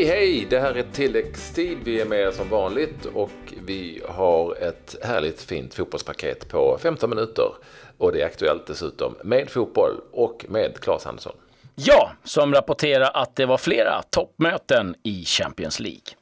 Hej 0.00 0.08
hej! 0.08 0.46
Det 0.50 0.60
här 0.60 0.74
är 0.74 0.82
tilläggstid. 0.92 1.78
Vi 1.84 2.00
är 2.00 2.04
med 2.04 2.34
som 2.34 2.48
vanligt 2.48 3.06
och 3.14 3.30
vi 3.66 4.02
har 4.08 4.54
ett 4.62 4.96
härligt 5.02 5.42
fint 5.42 5.74
fotbollspaket 5.74 6.48
på 6.48 6.78
15 6.82 7.10
minuter. 7.10 7.52
Och 7.98 8.12
det 8.12 8.22
är 8.22 8.26
aktuellt 8.26 8.66
dessutom 8.66 9.14
med 9.24 9.50
fotboll 9.50 10.00
och 10.12 10.44
med 10.48 10.80
Claes 10.80 11.06
Andersson. 11.06 11.32
Ja, 11.74 12.10
som 12.24 12.54
rapporterar 12.54 13.10
att 13.14 13.36
det 13.36 13.46
var 13.46 13.58
flera 13.58 14.02
toppmöten 14.10 14.94
i 15.02 15.24
Champions 15.24 15.80
League. 15.80 16.14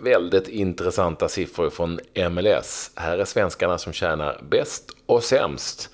Väldigt 0.00 0.48
intressanta 0.48 1.28
siffror 1.28 1.70
från 1.70 2.00
MLS. 2.30 2.90
Här 2.94 3.18
är 3.18 3.24
svenskarna 3.24 3.78
som 3.78 3.92
tjänar 3.92 4.40
bäst 4.50 4.96
och 5.06 5.22
sämst. 5.22 5.90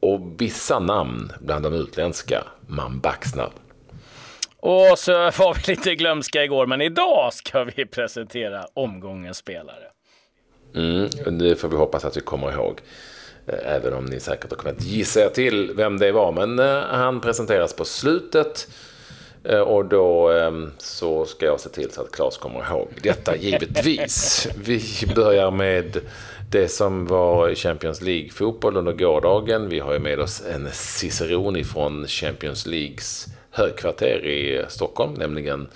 Och 0.00 0.20
vissa 0.38 0.78
namn 0.78 1.32
bland 1.40 1.64
de 1.64 1.74
utländska 1.74 2.44
man 2.66 3.00
baxnar. 3.00 3.50
Och 4.60 4.98
så 4.98 5.12
var 5.38 5.54
vi 5.54 5.72
lite 5.72 5.94
glömska 5.94 6.44
igår, 6.44 6.66
men 6.66 6.80
idag 6.80 7.32
ska 7.32 7.64
vi 7.64 7.86
presentera 7.86 8.66
omgångens 8.74 9.36
spelare. 9.36 9.84
Mm, 10.74 11.08
det 11.38 11.56
får 11.56 11.68
vi 11.68 11.76
hoppas 11.76 12.04
att 12.04 12.16
vi 12.16 12.20
kommer 12.20 12.52
ihåg. 12.52 12.80
Eh, 13.46 13.74
även 13.74 13.94
om 13.94 14.04
ni 14.04 14.20
säkert 14.20 14.50
har 14.50 14.56
kunnat 14.56 14.82
gissa 14.82 15.24
er 15.24 15.28
till 15.28 15.72
vem 15.76 15.98
det 15.98 16.12
var. 16.12 16.32
Men 16.32 16.58
eh, 16.58 16.82
han 16.82 17.20
presenteras 17.20 17.72
på 17.74 17.84
slutet. 17.84 18.68
Eh, 19.44 19.60
och 19.60 19.84
då 19.84 20.30
ehm, 20.30 20.70
så 20.78 21.26
ska 21.26 21.46
jag 21.46 21.60
se 21.60 21.68
till 21.68 21.90
så 21.90 22.02
att 22.02 22.12
Claes 22.12 22.36
kommer 22.36 22.70
ihåg 22.70 22.88
detta 23.02 23.36
givetvis. 23.40 24.48
Vi 24.64 24.82
börjar 25.14 25.50
med 25.50 25.96
det 26.50 26.68
som 26.68 27.06
var 27.06 27.54
Champions 27.54 28.00
League-fotboll 28.00 28.76
under 28.76 28.92
gårdagen. 28.92 29.68
Vi 29.68 29.78
har 29.78 29.92
ju 29.92 29.98
med 29.98 30.20
oss 30.20 30.42
en 30.54 30.68
ciceron 30.72 31.64
från 31.64 32.06
Champions 32.06 32.66
Leagues 32.66 33.26
högkvarter 33.56 34.24
i 34.24 34.64
Stockholm, 34.68 35.14
nämligen 35.14 35.68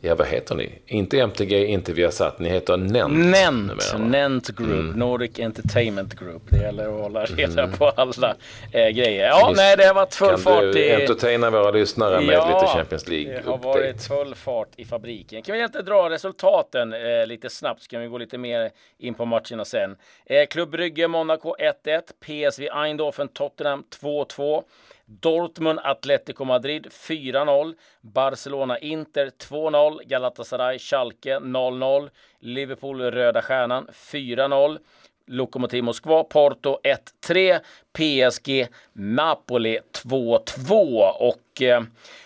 Ja, 0.00 0.14
vad 0.14 0.26
heter 0.26 0.54
ni? 0.54 0.78
Inte 0.86 1.20
MTG, 1.20 1.66
inte 1.66 1.92
Viasat. 1.92 2.38
Ni 2.38 2.48
heter 2.48 2.76
Nent. 2.76 3.12
Nent, 3.12 3.98
Nent 3.98 4.48
Group, 4.48 4.70
mm. 4.70 4.90
Nordic 4.90 5.38
Entertainment 5.38 6.14
Group. 6.14 6.42
Det 6.50 6.56
gäller 6.56 6.84
att 6.84 7.00
hålla 7.02 7.24
reda 7.24 7.62
mm. 7.62 7.76
på 7.76 7.88
alla 7.88 8.34
eh, 8.72 8.88
grejer. 8.88 9.26
Ja, 9.26 9.46
Visst, 9.48 9.56
nej, 9.56 9.76
det 9.76 9.84
har 9.84 9.94
varit 9.94 10.14
full 10.14 10.36
fart 10.36 10.64
i... 10.64 10.72
Kan 10.72 10.72
du 10.72 11.02
entertaina 11.02 11.50
våra 11.50 11.70
lyssnare 11.70 12.20
med 12.20 12.34
ja, 12.34 12.60
lite 12.60 12.72
Champions 12.72 13.08
League 13.08 13.32
det 13.32 13.50
har 13.50 13.58
varit 13.58 14.02
full 14.02 14.34
fart 14.34 14.68
i 14.76 14.84
fabriken. 14.84 15.42
Kan 15.42 15.56
vi 15.56 15.64
inte 15.64 15.82
dra 15.82 16.10
resultaten 16.10 16.92
eh, 16.92 17.26
lite 17.26 17.50
snabbt 17.50 17.82
så 17.82 17.88
kan 17.88 18.00
vi 18.00 18.08
gå 18.08 18.18
lite 18.18 18.38
mer 18.38 18.70
in 18.98 19.14
på 19.14 19.24
matcherna 19.24 19.64
sen. 19.64 19.96
Eh, 20.26 20.46
Klubb 20.46 20.70
Brygge, 20.70 21.08
Monaco 21.08 21.54
1-1. 21.84 22.02
PSV 22.20 22.68
Eindhoven, 22.72 23.28
Tottenham 23.28 23.84
2-2. 24.00 24.62
Dortmund 25.06 25.80
Atletico 25.82 26.44
Madrid 26.44 26.86
4-0. 26.90 27.74
Barcelona 28.00 28.78
Inter 28.78 29.30
2-0. 29.48 30.00
Galatasaray 30.04 30.78
Schalke 30.78 31.38
0-0. 31.38 32.10
Liverpool 32.40 33.00
Röda 33.00 33.42
Stjärnan 33.42 33.88
4-0. 33.92 34.78
Lokomotiv 35.28 35.84
Moskva, 35.84 36.24
Porto 36.24 36.78
1-3, 37.28 37.60
PSG, 37.92 38.68
Napoli 38.92 39.78
2-2 40.04 41.10
och 41.10 41.62
eh, 41.62 41.82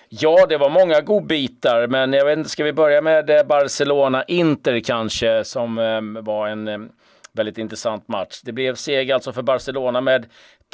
ja, 0.09 0.47
det 0.47 0.57
var 0.57 0.71
många 0.71 1.01
godbitar, 1.01 1.87
men 1.87 2.13
jag 2.13 2.25
vet 2.25 2.39
inte, 2.39 2.51
ska 2.51 2.65
vi 2.65 2.73
börja 2.73 3.01
med 3.01 3.31
eh, 3.31 3.43
Barcelona-Inter 3.43 4.81
kanske, 4.81 5.45
som 5.45 5.79
eh, 5.79 6.23
var 6.23 6.49
en 6.49 6.69
eh, 6.69 6.79
väldigt 7.33 7.59
intressant 7.59 8.09
match. 8.09 8.41
Det 8.45 8.53
blev 8.53 8.75
seger 8.75 9.15
alltså 9.15 9.33
för 9.33 9.43
Barcelona 9.43 10.01
med 10.01 10.27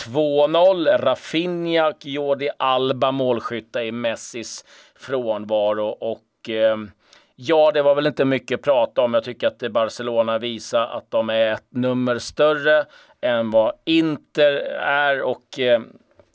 2-0. 0.02 0.98
Rafinha 0.98 1.88
och 1.88 2.06
Jordi 2.06 2.48
Alba 2.56 3.10
målskyttar 3.10 3.82
i 3.82 3.92
Messis 3.92 4.64
frånvaro 4.98 5.86
och 5.86 6.50
eh, 6.50 6.76
ja, 7.36 7.72
det 7.72 7.82
var 7.82 7.94
väl 7.94 8.06
inte 8.06 8.24
mycket 8.24 8.58
att 8.58 8.64
prata 8.64 9.02
om. 9.02 9.14
Jag 9.14 9.24
tycker 9.24 9.46
att 9.46 9.72
Barcelona 9.72 10.38
visar 10.38 10.86
att 10.86 11.10
de 11.10 11.30
är 11.30 11.52
ett 11.52 11.66
nummer 11.70 12.18
större 12.18 12.84
än 13.20 13.50
vad 13.50 13.72
Inter 13.84 14.52
är 14.80 15.22
och 15.22 15.58
eh, 15.58 15.80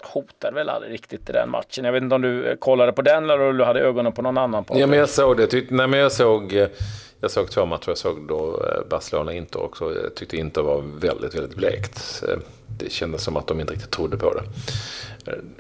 hotade 0.03 0.55
väl 0.55 0.69
aldrig 0.69 0.93
riktigt 0.93 1.29
i 1.29 1.33
den 1.33 1.49
matchen. 1.49 1.85
Jag 1.85 1.91
vet 1.91 2.03
inte 2.03 2.15
om 2.15 2.21
du 2.21 2.45
eh, 2.45 2.55
kollade 2.55 2.91
på 2.91 3.01
den 3.01 3.23
eller 3.23 3.49
om 3.49 3.57
du 3.57 3.63
hade 3.63 3.79
ögonen 3.79 4.11
på 4.11 4.21
någon 4.21 4.37
annan. 4.37 4.63
På 4.63 4.79
ja, 4.79 4.87
men 4.87 4.99
jag 4.99 5.09
såg 5.09 5.37
det. 5.37 5.71
Nej, 5.71 5.87
men 5.87 5.99
jag 5.99 6.11
såg, 6.11 6.53
eh, 6.53 6.67
jag 7.19 7.31
såg 7.31 7.51
två 7.51 7.65
matcher. 7.65 7.87
Jag 7.87 7.97
såg 7.97 8.27
då 8.27 8.63
eh, 8.67 8.89
Barcelona-Inter 8.89 9.61
också. 9.63 9.93
Jag 10.03 10.15
tyckte 10.15 10.37
Inter 10.37 10.61
var 10.61 10.81
väldigt, 10.81 11.35
väldigt 11.35 11.55
blekt. 11.57 12.23
Eh, 12.81 12.85
det 12.85 12.91
kändes 12.91 13.23
som 13.23 13.37
att 13.37 13.47
de 13.47 13.59
inte 13.59 13.73
riktigt 13.73 13.91
trodde 13.91 14.17
på 14.17 14.33
det. 14.33 14.43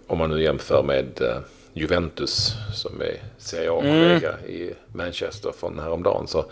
Om 0.07 0.17
man 0.17 0.29
nu 0.29 0.43
jämför 0.43 0.83
med 0.83 1.21
Juventus 1.73 2.55
som 2.73 3.01
är 3.01 3.17
Serie 3.37 3.71
A-kollega 3.71 4.33
mm. 4.33 4.49
i 4.49 4.73
Manchester 4.93 5.51
från 5.59 5.79
häromdagen 5.79 6.27
så, 6.27 6.45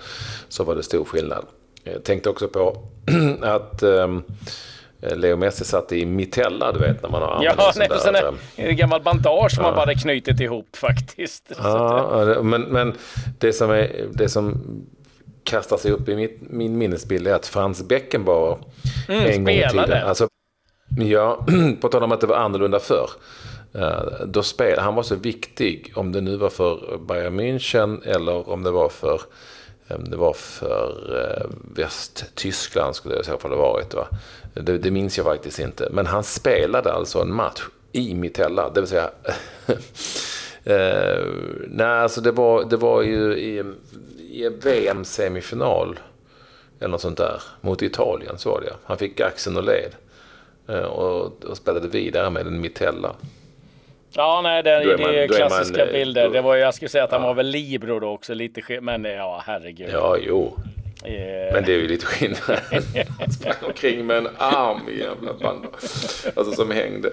så 0.49 0.63
var 0.63 0.75
det 0.75 0.83
stor 0.83 1.05
skillnad. 1.05 1.45
Jag 1.83 2.03
tänkte 2.03 2.29
också 2.29 2.47
på 2.47 2.77
att 3.41 3.83
um, 3.83 4.23
Leo 4.99 5.37
Messi 5.37 5.65
satt 5.65 5.91
i 5.91 6.05
mitella, 6.05 6.71
du 6.71 6.79
vet, 6.79 7.03
när 7.03 7.09
man 7.09 7.21
har 7.21 7.29
använt 7.29 7.55
ja, 7.89 7.99
sån 7.99 8.13
där. 8.13 8.23
Ja, 8.23 8.33
en 8.55 8.77
gammal 8.77 9.01
bandage 9.01 9.51
som 9.51 9.63
ja. 9.63 9.71
man 9.71 9.75
bara 9.75 9.95
knutit 9.95 10.39
ihop 10.39 10.75
faktiskt. 10.75 11.51
Ja, 11.57 12.37
men, 12.43 12.61
men 12.61 12.93
det 13.39 13.53
som, 13.53 13.71
är, 13.71 14.07
det 14.13 14.29
som 14.29 14.61
kastar 15.43 15.77
sig 15.77 15.91
upp 15.91 16.09
i 16.09 16.15
mitt, 16.15 16.37
min 16.41 16.77
minnesbild 16.77 17.27
är 17.27 17.33
att 17.33 17.47
Frans 17.47 17.83
Beckenbauer 17.83 18.57
mm, 19.07 19.25
en 19.25 19.43
gång 19.43 19.53
i 19.53 19.69
tiden, 19.69 20.03
alltså, 20.03 20.28
ja, 21.01 21.45
på 21.81 21.87
tal 21.87 22.03
om 22.03 22.11
att 22.11 22.21
det 22.21 22.27
var 22.27 22.35
annorlunda 22.35 22.79
förr. 22.79 23.09
Eh, 23.73 24.25
då 24.25 24.43
spel, 24.43 24.79
han 24.79 24.95
var 24.95 25.03
så 25.03 25.15
viktig, 25.15 25.91
om 25.95 26.11
det 26.11 26.21
nu 26.21 26.35
var 26.35 26.49
för 26.49 26.97
Bayern 27.07 27.39
München 27.39 28.07
eller 28.07 28.49
om 28.49 28.63
det 28.63 28.71
var 28.71 28.89
för, 28.89 29.21
eh, 29.87 29.99
det 29.99 30.17
var 30.17 30.33
för 30.33 31.19
eh, 31.21 31.49
Västtyskland 31.75 32.95
skulle 32.95 33.15
det 33.15 33.21
i 33.21 33.23
så 33.23 33.37
fall 33.37 33.51
ha 33.51 33.57
varit. 33.57 33.93
Va? 33.93 34.07
Det, 34.53 34.77
det 34.77 34.91
minns 34.91 35.17
jag 35.17 35.25
faktiskt 35.25 35.59
inte. 35.59 35.87
Men 35.91 36.05
han 36.05 36.23
spelade 36.23 36.91
alltså 36.91 37.21
en 37.21 37.33
match 37.33 37.61
i 37.91 38.15
Mitella, 38.15 38.69
det 38.69 38.81
vill 38.81 38.89
säga 38.89 39.09
nej, 41.67 41.87
alltså 41.87 42.21
det 42.21 42.31
var, 42.31 42.65
det 42.69 42.77
var 42.77 43.01
ju 43.01 43.33
i, 43.37 43.63
i 44.31 44.49
VM-semifinal 44.49 45.99
eller 46.79 46.89
något 46.89 47.01
sånt 47.01 47.17
där 47.17 47.41
mot 47.61 47.81
Italien 47.81 48.37
så 48.37 48.51
var 48.51 48.61
det 48.61 48.73
Han 48.83 48.97
fick 48.97 49.19
axeln 49.19 49.57
och 49.57 49.63
led 49.63 49.95
och, 50.77 51.45
och 51.45 51.57
spelade 51.57 51.87
vidare 51.87 52.29
med 52.29 52.47
en 52.47 52.61
Mitella. 52.61 53.15
Ja, 54.13 54.41
nej, 54.43 54.63
det, 54.63 54.71
är, 54.71 54.97
man, 54.97 55.15
är 55.15 55.27
klassiska 55.27 55.77
man, 55.77 55.87
eh, 55.87 55.93
bilder. 55.93 56.23
Då, 56.23 56.29
det 56.29 56.41
var, 56.41 56.55
jag 56.55 56.73
skulle 56.73 56.89
säga 56.89 57.03
att 57.03 57.11
han 57.11 57.21
var 57.21 57.33
väl 57.33 57.47
libero 57.47 57.99
då 57.99 58.09
också, 58.09 58.33
lite 58.33 58.81
men 58.81 59.03
ja, 59.03 59.43
herregud. 59.45 59.89
Ja, 59.93 60.17
jo. 60.21 60.57
Yeah. 61.05 61.53
Men 61.53 61.63
det 61.63 61.73
är 61.73 61.77
ju 61.77 61.87
lite 61.87 62.05
skillnad. 62.05 62.59
Han 63.19 63.31
sprang 63.31 63.53
omkring 63.61 64.05
med 64.05 64.17
en 64.17 64.27
arm 64.37 64.89
i 64.89 64.99
jävla 64.99 65.33
band. 65.33 65.65
Alltså 66.35 66.51
som 66.51 66.71
hängde. 66.71 67.09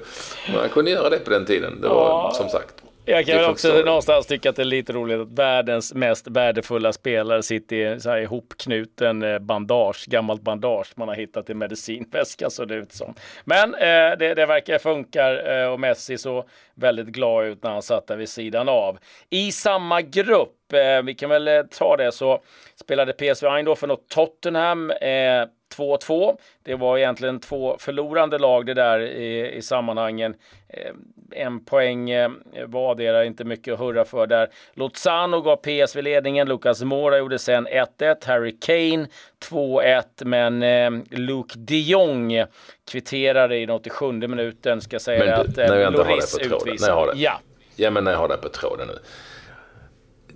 Men 0.49 0.61
han 0.61 0.69
kunde 0.69 0.91
göra 0.91 1.11
det 1.11 1.19
på 1.19 1.31
den 1.31 1.47
tiden. 1.47 1.81
Det 1.81 1.89
var 1.89 2.09
ja. 2.09 2.33
som 2.35 2.49
sagt 2.49 2.75
jag 3.07 3.27
kan 3.27 3.51
också 3.51 3.83
någonstans 3.85 4.27
tycka 4.27 4.51
att 4.51 4.57
det 4.57 4.63
är 4.63 4.65
lite 4.65 4.93
roligt 4.93 5.21
att 5.21 5.39
världens 5.39 5.95
mest 5.95 6.27
värdefulla 6.29 6.93
spelare 6.93 7.43
sitter 7.43 7.77
i 7.77 8.01
så 8.01 8.11
här 8.11 8.19
ihopknuten 8.19 9.23
eh, 9.23 9.39
bandage, 9.39 10.05
gammalt 10.07 10.43
bandage 10.43 10.93
man 10.97 11.09
har 11.09 11.15
hittat 11.15 11.51
i 11.51 11.55
medicinväskan 11.55 12.51
så 12.51 12.65
det 12.65 12.75
ut 12.75 12.93
som. 12.93 13.15
Men 13.45 13.75
eh, 13.75 14.19
det, 14.19 14.35
det 14.35 14.47
verkar 14.47 14.79
funka 14.79 15.43
eh, 15.55 15.69
och 15.69 15.81
Messi 15.81 16.19
så 16.19 16.45
väldigt 16.75 17.07
glad 17.07 17.47
ut 17.47 17.63
när 17.63 17.71
han 17.71 17.83
satt 17.83 18.07
där 18.07 18.17
vid 18.17 18.29
sidan 18.29 18.69
av. 18.69 18.99
I 19.31 19.53
samma 19.53 20.03
grupp, 20.03 20.73
eh, 20.73 21.03
vi 21.03 21.15
kan 21.15 21.31
väl 21.31 21.49
eh, 21.49 21.63
ta 21.63 21.97
det 21.97 22.13
så 22.13 22.43
spelade 22.81 23.13
PSV 23.13 23.47
Eindhoven 23.47 23.91
och 23.91 24.05
Tottenham 24.09 24.91
eh, 24.91 25.45
2-2. 25.77 26.37
Det 26.63 26.75
var 26.75 26.99
egentligen 26.99 27.41
två 27.41 27.77
förlorande 27.79 28.39
lag 28.39 28.67
det 28.67 28.75
där 28.75 29.01
i, 29.01 29.57
i 29.57 29.63
sammanhangen. 29.63 30.35
Eh, 30.69 30.93
en 31.31 31.65
poäng 31.65 32.11
eh, 32.11 32.31
vardera, 32.67 33.25
inte 33.25 33.45
mycket 33.45 33.75
att 33.75 33.81
hurra 33.81 34.05
för 34.05 34.27
där. 34.27 34.49
Lozano 34.75 35.41
gav 35.41 35.57
PSV 35.57 36.03
ledningen, 36.03 36.49
Lucas 36.49 36.83
Mora 36.83 37.19
gjorde 37.19 37.39
sen 37.39 37.69
1-1, 37.69 38.27
Harry 38.27 38.57
Kane 38.61 39.07
2-1, 39.51 40.03
men 40.25 40.63
eh, 40.63 40.91
Luke 41.11 41.55
de 41.59 41.77
Jong 41.81 42.45
kvitterade 42.91 43.57
i 43.57 43.67
den 43.67 43.75
87 43.75 44.13
minuten, 44.13 44.81
ska 44.81 44.99
säga 44.99 45.19
men 45.19 45.55
du, 45.55 45.63
att 45.63 45.71
eh, 45.71 45.91
Loris 45.91 46.39
utvisade. 46.39 47.13
Ja. 47.15 47.41
ja, 47.77 47.91
men 47.91 48.05
när 48.05 48.13
jag 48.13 48.19
har 48.19 48.29
det 48.29 48.37
på 48.37 48.49
tråden 48.49 48.89
nu 48.89 48.99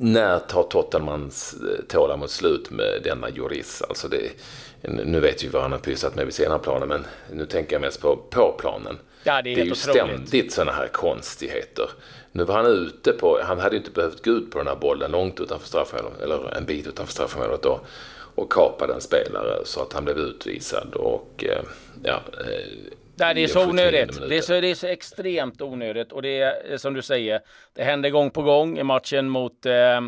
när 0.02 0.38
tar 0.38 0.62
Tottenhams 0.62 1.54
eh, 1.54 1.84
tålamod 1.88 2.30
slut 2.30 2.70
med 2.70 3.00
denna 3.04 3.30
Juris? 3.30 3.82
Alltså 3.88 4.08
det, 4.08 4.30
nu 4.82 5.20
vet 5.20 5.44
vi 5.44 5.48
vad 5.48 5.62
han 5.62 5.72
har 5.72 5.78
pysslat 5.78 6.14
med 6.14 6.26
vid 6.26 6.48
av 6.48 6.58
planen, 6.58 6.88
men 6.88 7.04
nu 7.32 7.46
tänker 7.46 7.72
jag 7.72 7.80
mest 7.80 8.00
på, 8.00 8.16
på 8.30 8.54
planen. 8.58 8.98
Ja, 9.22 9.42
det 9.42 9.52
är, 9.52 9.56
det 9.56 9.62
är 9.62 9.64
ju 9.64 9.74
ständigt 9.74 10.52
sådana 10.52 10.72
här 10.72 10.88
konstigheter. 10.88 11.90
Nu 12.32 12.44
var 12.44 12.54
han 12.54 12.66
ute 12.66 13.12
på, 13.12 13.40
han 13.42 13.58
hade 13.58 13.74
ju 13.74 13.78
inte 13.78 13.90
behövt 13.90 14.24
gå 14.24 14.30
ut 14.30 14.50
på 14.50 14.58
den 14.58 14.66
här 14.66 14.76
bollen 14.76 15.10
långt 15.10 15.40
utanför 15.40 15.68
straffområdet, 15.68 16.20
eller 16.20 16.56
en 16.56 16.64
bit 16.64 16.86
utanför 16.86 17.12
straffområdet 17.12 17.62
då, 17.62 17.80
och 18.34 18.52
kapade 18.52 18.94
en 18.94 19.00
spelare 19.00 19.64
så 19.64 19.82
att 19.82 19.92
han 19.92 20.04
blev 20.04 20.18
utvisad. 20.18 20.94
Och 20.94 21.44
eh, 21.44 21.62
ja, 22.02 22.20
eh, 22.40 22.76
Nej, 23.20 23.34
det 23.34 23.44
är 23.44 23.48
så 23.48 23.68
onödigt. 23.68 24.28
Det 24.28 24.36
är 24.36 24.42
så, 24.42 24.60
det 24.60 24.66
är 24.66 24.74
så 24.74 24.86
extremt 24.86 25.60
onödigt. 25.60 26.12
Och 26.12 26.22
det 26.22 26.40
är 26.40 26.76
som 26.76 26.94
du 26.94 27.02
säger, 27.02 27.40
det 27.72 27.84
händer 27.84 28.10
gång 28.10 28.30
på 28.30 28.42
gång 28.42 28.78
i 28.78 28.82
matchen 28.82 29.28
mot 29.28 29.66
eh, 29.66 30.00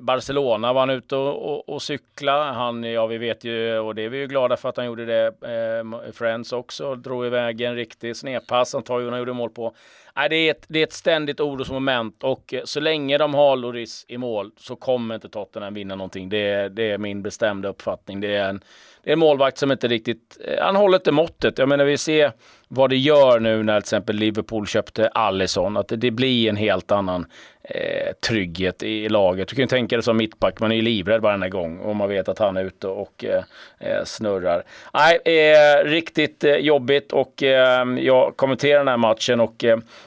Barcelona 0.00 0.72
var 0.72 0.80
han 0.80 0.90
ute 0.90 1.16
och, 1.16 1.52
och, 1.52 1.68
och 1.68 1.82
cykla. 1.82 2.52
Han, 2.52 2.84
ja, 2.84 3.06
vi 3.06 3.18
vet 3.18 3.44
ju, 3.44 3.78
och 3.78 3.94
det 3.94 4.02
är 4.02 4.08
vi 4.08 4.18
ju 4.18 4.26
glada 4.26 4.56
för 4.56 4.68
att 4.68 4.76
han 4.76 4.86
gjorde 4.86 5.04
det. 5.04 5.26
Eh, 5.26 6.12
Friends 6.12 6.52
också 6.52 6.94
drog 6.94 7.26
iväg 7.26 7.60
en 7.60 7.74
riktig 7.74 8.16
snedpass. 8.16 8.72
Han 8.72 8.82
tar 8.82 9.00
ju 9.00 9.10
och 9.10 9.18
gjorde 9.18 9.32
mål 9.32 9.50
på. 9.50 9.74
Nej, 10.16 10.28
det, 10.28 10.36
är 10.36 10.50
ett, 10.50 10.64
det 10.68 10.78
är 10.78 10.82
ett 10.82 10.92
ständigt 10.92 11.40
orosmoment 11.40 12.22
och 12.22 12.54
eh, 12.54 12.60
så 12.64 12.80
länge 12.80 13.18
de 13.18 13.34
har 13.34 13.56
Loris 13.56 14.04
i 14.08 14.18
mål 14.18 14.50
så 14.56 14.76
kommer 14.76 15.14
inte 15.14 15.28
Tottenham 15.28 15.74
vinna 15.74 15.94
någonting. 15.94 16.28
Det, 16.28 16.68
det 16.68 16.90
är 16.90 16.98
min 16.98 17.22
bestämda 17.22 17.68
uppfattning. 17.68 18.20
Det 18.20 18.36
är 18.36 18.48
en 18.48 18.62
det 19.04 19.10
är 19.10 19.12
en 19.12 19.18
målvakt 19.18 19.58
som 19.58 19.72
inte 19.72 19.88
riktigt, 19.88 20.38
eh, 20.44 20.64
han 20.64 20.76
håller 20.76 20.98
inte 20.98 21.12
måttet. 21.12 21.58
Jag 21.58 21.68
menar 21.68 21.84
vi 21.84 21.98
ser 21.98 22.32
vad 22.68 22.90
det 22.90 22.96
gör 22.96 23.40
nu 23.40 23.62
när 23.62 23.80
till 23.80 23.84
exempel 23.84 24.16
Liverpool 24.16 24.66
köpte 24.66 25.08
Allison, 25.08 25.76
att 25.76 25.88
det, 25.88 25.96
det 25.96 26.10
blir 26.10 26.48
en 26.48 26.56
helt 26.56 26.92
annan 26.92 27.26
eh, 27.62 28.12
trygghet 28.28 28.82
i, 28.82 29.08
laget. 29.08 29.48
Du 29.48 29.56
kan 29.56 29.62
ju 29.62 29.68
tänka 29.68 29.96
dig 29.96 30.02
som 30.02 30.16
mittback, 30.16 30.60
man 30.60 30.72
är 30.72 30.76
ju 30.76 30.82
livrädd 30.82 31.20
varenda 31.20 31.48
gång 31.48 31.78
och 31.78 31.96
man 31.96 32.08
vet 32.08 32.28
att 32.28 32.38
han 32.38 32.56
är 32.56 32.64
ute 32.64 32.88
och 32.88 33.24
eh, 33.24 33.42
eh 33.78 34.04
snurrar. 34.04 34.62
Nej, 34.94 35.18
eh, 35.24 35.84
riktigt 35.84 36.44
eh, 36.44 36.56
jobbigt 36.56 37.12
och 37.12 37.42
eh, 37.42 37.86
jag 37.98 38.36
kommenterar 38.36 38.78
den 38.78 38.88
här 38.88 38.96
matchen 38.96 39.40
och 39.40 39.64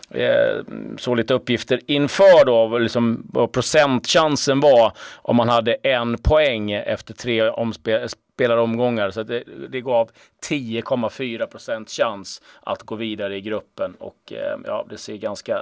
Eh, 0.09 0.63
såg 0.97 1.17
lite 1.17 1.33
uppgifter 1.33 1.79
inför 1.87 2.45
då, 2.45 2.77
liksom 2.77 3.29
vad 3.33 3.51
procentchansen 3.51 4.59
var 4.59 4.91
om 5.15 5.35
man 5.35 5.49
hade 5.49 5.73
en 5.73 6.17
poäng 6.17 6.71
efter 6.71 7.13
tre 7.13 7.49
omspel 7.49 8.09
spelade 8.35 8.61
omgångar. 8.61 9.11
Så 9.11 9.23
det, 9.23 9.43
det 9.69 9.81
gav 9.81 10.09
10,4 10.49 11.45
procents 11.45 11.97
chans 11.97 12.41
att 12.61 12.83
gå 12.83 12.95
vidare 12.95 13.35
i 13.35 13.41
gruppen 13.41 13.95
och 13.99 14.33
eh, 14.33 14.57
ja, 14.65 14.85
det 14.89 14.97
ser 14.97 15.15
ganska 15.15 15.61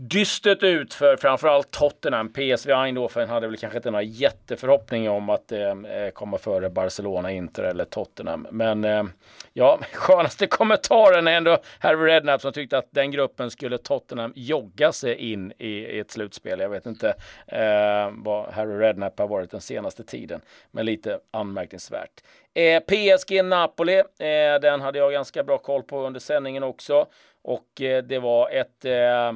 dystert 0.00 0.62
ut 0.62 0.94
för 0.94 1.16
framförallt 1.16 1.70
Tottenham. 1.70 2.32
PSV 2.32 2.72
Eindhoven 2.72 3.28
hade 3.28 3.46
väl 3.46 3.56
kanske 3.56 3.76
inte 3.76 3.90
några 3.90 4.02
jätteförhoppningar 4.02 5.10
om 5.10 5.30
att 5.30 5.52
eh, 5.52 5.70
eh 5.70 6.10
komma 6.12 6.38
före 6.38 6.70
Barcelona, 6.70 7.32
Inter 7.32 7.62
eller 7.62 7.84
Tottenham. 7.84 8.46
Men 8.50 8.84
eh, 8.84 9.04
ja, 9.56 9.78
skönaste 9.92 10.46
kommentaren 10.46 11.28
är 11.28 11.32
ändå 11.32 11.58
Harry 11.78 12.12
Redknapp 12.12 12.40
som 12.40 12.52
tyckte 12.52 12.78
att 12.78 12.88
den 12.90 13.10
gruppen 13.10 13.50
skulle 13.50 13.78
Tottenham 13.78 14.32
jogga 14.36 14.92
sig 14.92 15.32
in 15.32 15.52
i, 15.58 15.68
i 15.68 15.98
ett 15.98 16.10
slutspel. 16.10 16.60
Jag 16.60 16.68
vet 16.68 16.86
inte 16.86 17.08
eh, 17.46 18.10
vad 18.12 18.52
Harry 18.52 18.78
Redknapp 18.78 19.18
har 19.18 19.28
varit 19.28 19.50
den 19.50 19.60
senaste 19.60 20.04
tiden, 20.04 20.40
men 20.70 20.86
lite 20.86 21.18
anmärkningsvärt. 21.30 22.22
Eh, 22.54 22.80
PSG 22.80 23.44
Napoli, 23.44 23.98
eh, 23.98 24.60
den 24.60 24.80
hade 24.80 24.98
jag 24.98 25.12
ganska 25.12 25.44
bra 25.44 25.58
koll 25.58 25.82
på 25.82 26.06
under 26.06 26.20
sändningen 26.20 26.62
också. 26.62 27.06
Och 27.42 27.80
eh, 27.80 28.02
det 28.02 28.18
var 28.18 28.50
ett 28.50 28.84
eh, 28.84 29.32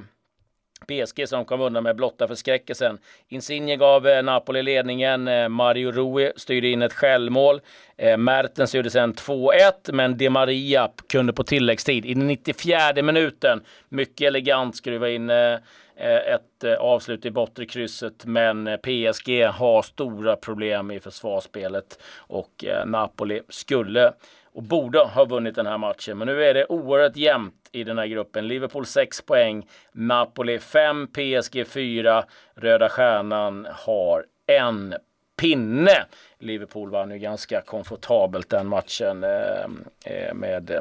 PSG 0.86 1.28
som 1.28 1.44
kom 1.44 1.60
undan 1.60 1.82
med 1.82 1.96
blotta 1.96 2.28
förskräckelsen. 2.28 2.98
Insigne 3.28 3.76
gav 3.76 4.06
eh, 4.06 4.22
Napoli 4.22 4.62
ledningen. 4.62 5.28
Eh, 5.28 5.48
Mario 5.48 5.92
Rui 5.92 6.32
styrde 6.36 6.68
in 6.68 6.82
ett 6.82 6.92
självmål. 6.92 7.60
Eh, 7.96 8.16
Mertens 8.16 8.74
gjorde 8.74 8.90
sedan 8.90 9.14
2-1, 9.14 9.92
men 9.92 10.16
Di 10.16 10.28
Maria 10.28 10.90
kunde 11.08 11.32
på 11.32 11.44
tilläggstid 11.44 12.06
i 12.06 12.14
den 12.14 12.26
94 12.26 13.02
minuten 13.02 13.60
mycket 13.88 14.26
elegant 14.26 14.76
skruva 14.76 15.08
in 15.10 15.30
ett 15.30 16.64
avslut 16.78 17.24
i 17.24 17.30
bortre 17.30 17.66
krysset, 17.66 18.24
men 18.24 18.78
PSG 18.82 19.46
har 19.46 19.82
stora 19.82 20.36
problem 20.36 20.90
i 20.90 21.00
försvarsspelet 21.00 21.98
och 22.16 22.64
Napoli 22.86 23.40
skulle 23.48 24.12
och 24.52 24.62
borde 24.62 24.98
ha 24.98 25.24
vunnit 25.24 25.54
den 25.54 25.66
här 25.66 25.78
matchen. 25.78 26.18
Men 26.18 26.26
nu 26.26 26.44
är 26.44 26.54
det 26.54 26.66
oerhört 26.66 27.16
jämnt 27.16 27.54
i 27.72 27.84
den 27.84 27.98
här 27.98 28.06
gruppen. 28.06 28.48
Liverpool 28.48 28.86
6 28.86 29.22
poäng, 29.22 29.68
Napoli 29.92 30.58
5, 30.58 31.06
PSG 31.06 31.66
4. 31.66 32.24
Röda 32.54 32.88
Stjärnan 32.88 33.68
har 33.70 34.24
en 34.46 34.94
pinne. 35.36 36.04
Liverpool 36.38 36.90
vann 36.90 37.10
ju 37.10 37.18
ganska 37.18 37.60
komfortabelt 37.60 38.50
den 38.50 38.66
matchen 38.66 39.24
eh, 39.24 39.64
eh 40.04 40.34
med 40.34 40.70
eh, 40.70 40.80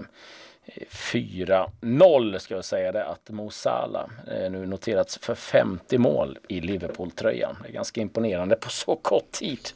4-0 0.90 2.38
ska 2.38 2.56
jag 2.56 2.66
säga 2.66 2.92
det 2.92 3.06
att 3.06 3.30
Mo 3.30 3.50
Salah 3.50 4.10
eh, 4.28 4.52
nu 4.52 4.66
noterats 4.66 5.18
för 5.18 5.36
50 5.36 5.98
mål 5.98 6.38
i 6.48 6.62
Liverpool-tröjan. 6.62 7.56
Det 7.64 7.70
är 7.70 7.74
ganska 7.74 8.02
imponerande 8.02 8.56
på 8.56 8.70
så 8.70 8.96
kort 8.96 9.32
tid. 9.32 9.70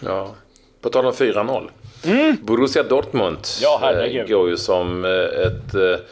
Ja, 0.00 0.34
på 0.80 0.88
tal 0.88 1.06
om 1.06 1.12
4-0. 1.12 1.70
Mm. 2.04 2.36
Borussia 2.42 2.82
Dortmund 2.82 3.38
ja, 3.60 3.92
eh, 3.92 4.26
går 4.26 4.50
ju 4.50 4.56
som 4.56 5.04
eh, 5.04 5.10
ett 5.46 5.74
eh, 5.74 6.04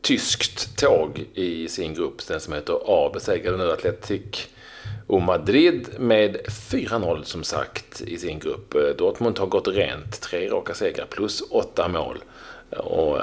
tyskt 0.00 0.78
tåg 0.78 1.24
i 1.34 1.68
sin 1.68 1.94
grupp. 1.94 2.26
Den 2.28 2.40
som 2.40 2.52
heter 2.52 2.78
A 2.86 3.10
besegrade 3.14 3.58
nu 3.58 3.72
Atletic 3.72 4.48
och 5.06 5.22
Madrid 5.22 5.88
med 5.98 6.36
4-0 6.70 7.22
som 7.22 7.44
sagt 7.44 8.00
i 8.00 8.18
sin 8.18 8.38
grupp. 8.38 8.74
Dortmund 8.98 9.38
har 9.38 9.46
gått 9.46 9.68
rent, 9.68 10.20
tre 10.20 10.48
raka 10.48 10.74
segrar 10.74 11.06
plus 11.06 11.42
åtta 11.50 11.88
mål. 11.88 12.18
Och 12.70 13.18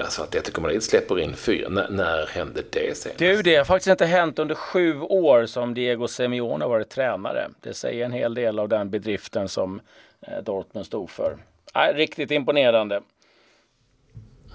alltså 0.00 0.22
att 0.22 0.28
Atletico 0.28 0.60
Madrid 0.60 0.82
släpper 0.82 1.20
in 1.20 1.36
fyra, 1.36 1.66
N 1.66 1.80
när 1.90 2.26
hände 2.26 2.62
det 2.70 2.96
sen? 2.96 3.12
Du, 3.16 3.42
det 3.42 3.56
har 3.56 3.64
faktiskt 3.64 3.90
inte 3.90 4.06
hänt 4.06 4.38
under 4.38 4.54
sju 4.54 5.00
år 5.00 5.46
som 5.46 5.74
Diego 5.74 6.08
Simeone 6.08 6.64
har 6.64 6.68
varit 6.68 6.88
tränare. 6.88 7.48
Det 7.60 7.74
säger 7.74 8.04
en 8.04 8.12
hel 8.12 8.34
del 8.34 8.58
av 8.58 8.68
den 8.68 8.90
bedriften 8.90 9.48
som 9.48 9.80
Eh, 10.20 10.42
Dortmund 10.42 10.86
stod 10.86 11.10
för. 11.10 11.36
Nej, 11.74 11.94
riktigt 11.94 12.30
imponerande. 12.30 13.02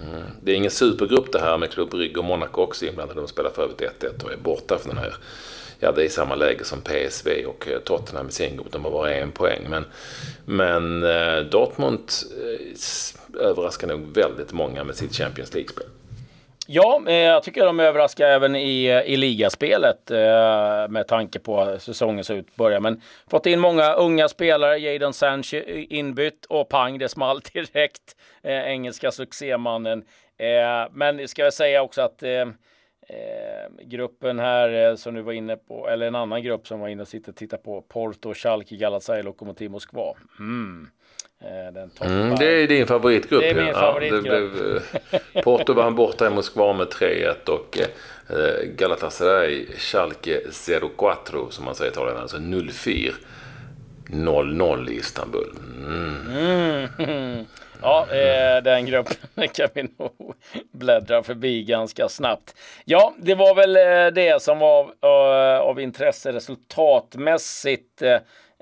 Mm. 0.02 0.22
Det 0.42 0.52
är 0.52 0.56
ingen 0.56 0.70
supergrupp 0.70 1.32
det 1.32 1.40
här 1.40 1.58
med 1.58 1.70
Club 1.70 1.90
Brygge 1.90 2.18
och 2.18 2.24
Monaco 2.24 2.62
också 2.62 2.86
inblandade. 2.86 3.20
De 3.20 3.28
spelar 3.28 3.50
för 3.50 3.62
övrigt 3.62 3.80
1-1 3.80 4.24
och 4.24 4.32
är 4.32 4.36
borta 4.36 4.78
från 4.78 4.94
den 4.94 5.04
här. 5.04 5.14
Ja, 5.78 5.92
det 5.92 6.02
är 6.02 6.06
i 6.06 6.10
samma 6.10 6.34
läge 6.34 6.64
som 6.64 6.80
PSV 6.80 7.44
och 7.46 7.68
eh, 7.68 7.78
Tottenham 7.78 8.28
i 8.28 8.32
sin 8.32 8.56
grupp. 8.56 8.72
De 8.72 8.84
har 8.84 8.90
bara 8.90 9.14
en 9.14 9.32
poäng. 9.32 9.66
Men, 9.68 9.84
men 10.44 11.02
eh, 11.02 11.40
Dortmund 11.50 12.10
överraskar 13.40 13.88
nog 13.88 14.14
väldigt 14.14 14.52
många 14.52 14.84
med 14.84 14.96
sitt 14.96 15.16
Champions 15.16 15.54
League-spel. 15.54 15.86
Ja, 16.66 17.02
eh, 17.06 17.14
jag 17.14 17.42
tycker 17.42 17.66
de 17.66 17.80
överraskar 17.80 18.26
även 18.26 18.56
i, 18.56 18.84
i 19.06 19.16
ligaspelet 19.16 20.10
eh, 20.10 20.88
med 20.88 21.04
tanke 21.08 21.38
på 21.38 21.76
säsongens 21.78 22.30
utbörjan. 22.30 22.82
Men 22.82 23.00
fått 23.30 23.46
in 23.46 23.60
många 23.60 23.92
unga 23.92 24.28
spelare, 24.28 24.78
Jadon 24.78 25.12
Sancho 25.12 25.56
inbytt 25.66 26.44
och 26.44 26.68
pang, 26.68 26.98
det 26.98 27.08
small 27.08 27.40
direkt. 27.52 28.16
Eh, 28.42 28.62
engelska 28.62 29.10
succémannen. 29.10 30.04
Eh, 30.38 30.90
men 30.92 31.28
ska 31.28 31.42
jag 31.42 31.54
säga 31.54 31.82
också 31.82 32.02
att 32.02 32.22
eh, 32.22 32.46
gruppen 33.82 34.38
här 34.38 34.96
som 34.96 35.14
du 35.14 35.22
var 35.22 35.32
inne 35.32 35.56
på, 35.56 35.88
eller 35.88 36.06
en 36.06 36.14
annan 36.14 36.42
grupp 36.42 36.66
som 36.66 36.80
var 36.80 36.88
inne 36.88 37.02
och 37.02 37.08
sitter 37.08 37.32
och 37.32 37.36
tittar 37.36 37.58
på, 37.58 37.82
Porto, 37.82 38.34
Schalke, 38.34 38.76
Galatasaray, 38.76 39.22
Lokomotiv 39.22 39.70
Moskva. 39.70 40.14
Mm. 40.38 40.88
Eh, 41.44 42.10
mm, 42.10 42.34
det 42.34 42.46
är 42.46 42.68
din 42.68 42.86
favoritgrupp. 42.86 43.42
Det 43.42 43.50
är 43.50 43.54
min 43.54 43.66
ja. 43.66 43.74
favoritgrupp. 43.74 44.82
Ja, 45.10 45.18
eh, 45.32 45.42
Porto 45.42 45.72
vann 45.72 45.94
borta 45.94 46.26
i 46.26 46.30
Moskva 46.30 46.72
med 46.72 46.86
3-1 46.86 47.48
och 47.48 47.78
eh, 47.78 48.64
Galatasaray 48.76 49.66
Schalke 49.76 50.40
04 50.50 51.50
som 51.50 51.64
man 51.64 51.74
säger 51.74 51.90
i 51.90 51.92
Italien, 51.92 52.16
alltså 52.16 52.36
04. 52.72 53.12
0-0 54.06 54.90
i 54.90 54.96
Istanbul. 54.96 55.54
Mm. 55.76 56.88
Mm. 56.98 57.44
Ja, 57.82 58.06
eh, 58.10 58.62
den 58.62 58.86
gruppen 58.86 59.48
kan 59.54 59.68
vi 59.74 59.82
nog 59.82 60.34
bläddra 60.72 61.22
förbi 61.22 61.64
ganska 61.64 62.08
snabbt. 62.08 62.54
Ja, 62.84 63.14
det 63.18 63.34
var 63.34 63.54
väl 63.54 63.72
det 64.14 64.42
som 64.42 64.58
var 64.58 64.92
av, 65.00 65.32
av 65.60 65.80
intresse 65.80 66.32
resultatmässigt. 66.32 68.02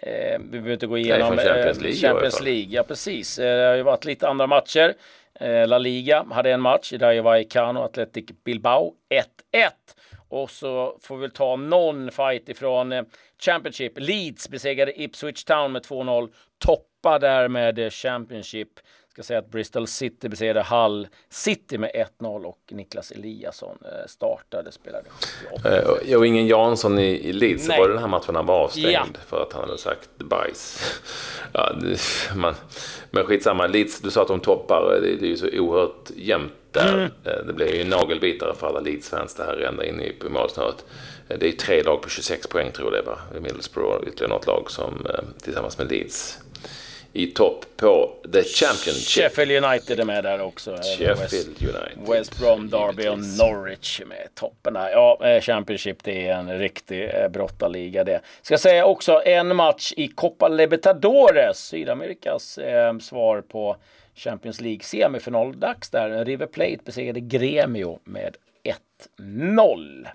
Eh, 0.02 0.38
vi 0.38 0.48
behöver 0.48 0.72
inte 0.72 0.86
gå 0.86 0.98
igenom 0.98 1.36
Nej, 1.36 1.46
Champions 1.46 1.80
League. 1.80 1.96
Champions 1.96 2.40
League, 2.40 2.66
ja 2.68 2.82
precis. 2.82 3.38
Eh, 3.38 3.58
det 3.58 3.66
har 3.66 3.74
ju 3.74 3.82
varit 3.82 4.04
lite 4.04 4.28
andra 4.28 4.46
matcher. 4.46 4.94
Eh, 5.34 5.68
La 5.68 5.78
Liga 5.78 6.24
hade 6.30 6.50
en 6.50 6.60
match, 6.60 6.92
Vallecano 7.22 7.80
och 7.80 7.84
Athletic 7.84 8.24
Bilbao 8.44 8.92
1-1. 9.54 9.70
Och 10.28 10.50
så 10.50 10.98
får 11.02 11.16
vi 11.16 11.30
ta 11.30 11.56
någon 11.56 12.10
fight 12.10 12.48
ifrån 12.48 12.92
eh, 12.92 13.02
Championship. 13.38 13.92
Leeds 13.96 14.48
besegrade 14.48 15.02
Ipswich 15.02 15.44
Town 15.44 15.72
med 15.72 15.82
2-0. 15.82 16.28
Toppar 16.58 17.18
därmed 17.18 17.92
Championship 17.92 18.68
ska 19.12 19.22
säga 19.22 19.38
att 19.38 19.50
Bristol 19.50 19.86
City 19.86 20.28
besegrade 20.28 20.62
Hull 20.62 21.08
City 21.30 21.78
med 21.78 21.90
1-0 22.20 22.44
och 22.44 22.58
Niklas 22.70 23.10
Eliasson 23.10 23.78
eh, 23.84 24.06
startade, 24.06 24.72
spelade 24.72 25.04
78. 25.50 25.82
Uh, 26.08 26.18
och 26.18 26.26
ingen 26.26 26.46
Jansson 26.46 26.98
i, 26.98 27.28
i 27.28 27.32
Leeds, 27.32 27.68
Nej. 27.68 27.80
var 27.80 27.88
det 27.88 27.94
den 27.94 28.02
här 28.02 28.08
matchen 28.08 28.34
han 28.34 28.46
var 28.46 28.64
avstängd 28.64 28.92
ja. 28.92 29.06
för 29.26 29.42
att 29.42 29.52
han 29.52 29.62
hade 29.62 29.78
sagt 29.78 30.08
bajs. 30.18 30.80
ja, 31.52 31.72
man, 32.34 32.54
men 33.10 33.24
skitsamma, 33.24 33.66
Leeds, 33.66 34.00
du 34.00 34.10
sa 34.10 34.22
att 34.22 34.28
de 34.28 34.40
toppar, 34.40 35.00
det, 35.02 35.16
det 35.16 35.26
är 35.26 35.30
ju 35.30 35.36
så 35.36 35.48
oerhört 35.52 36.10
jämnt 36.16 36.52
där. 36.70 36.94
Mm. 36.94 37.10
Eh, 37.24 37.46
det 37.46 37.52
blir 37.52 37.74
ju 37.74 37.84
nagelbitare 37.84 38.54
för 38.54 38.66
alla 38.66 38.80
Leeds-fans 38.80 39.34
det 39.34 39.44
här 39.44 39.60
ända 39.60 39.84
in 39.84 40.00
i 40.00 40.14
målsnöret. 40.28 40.84
Det 41.28 41.48
är 41.48 41.52
tre 41.52 41.82
lag 41.82 42.02
på 42.02 42.08
26 42.08 42.46
poäng 42.46 42.72
tror 42.72 42.94
jag 42.94 43.04
det 43.04 43.10
var. 43.10 43.40
Middlesbrough 43.40 43.96
och 43.96 44.08
ytterligare 44.08 44.34
något 44.34 44.46
lag 44.46 44.70
som 44.70 45.06
tillsammans 45.42 45.78
med 45.78 45.90
Leeds 45.90 46.38
i 47.12 47.26
topp 47.26 47.64
på 47.76 48.12
The 48.32 48.42
Championship. 48.42 49.08
Sheffield 49.08 49.64
United 49.64 50.00
är 50.00 50.04
med 50.04 50.24
där 50.24 50.40
också. 50.40 50.76
Sheffield 50.76 51.18
West, 51.20 51.62
United. 51.62 52.08
West 52.08 52.38
Brom, 52.38 52.70
Derby 52.70 53.08
och 53.08 53.18
Norwich 53.18 54.00
med 54.06 54.28
toppen 54.34 54.74
där. 54.74 54.90
Ja, 54.90 55.18
eh, 55.26 55.40
Championship 55.40 56.04
det 56.04 56.28
är 56.28 56.34
en 56.34 56.58
riktig 56.58 57.10
eh, 57.14 57.28
brottarliga 57.28 58.04
det. 58.04 58.20
Ska 58.42 58.58
säga 58.58 58.86
också 58.86 59.22
en 59.24 59.56
match 59.56 59.92
i 59.96 60.08
Copa 60.08 60.48
Libertadores, 60.48 61.58
Sydamerikas 61.58 62.58
eh, 62.58 62.98
svar 62.98 63.40
på 63.40 63.76
Champions 64.14 64.60
League 64.60 64.82
semifinaldags 64.82 65.90
där. 65.90 66.24
River 66.24 66.46
Plate 66.46 66.78
besegrade 66.84 67.20
Gremio 67.20 67.98
med 68.04 68.36
1-0. 69.18 70.06